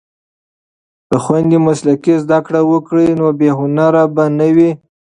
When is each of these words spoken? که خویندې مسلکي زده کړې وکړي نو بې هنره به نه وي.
که 1.07 1.15
خویندې 1.25 1.57
مسلکي 1.67 2.13
زده 2.23 2.39
کړې 2.45 2.61
وکړي 2.71 3.07
نو 3.19 3.27
بې 3.39 3.49
هنره 3.59 4.03
به 4.13 4.23
نه 4.37 4.47
وي. 4.55 4.71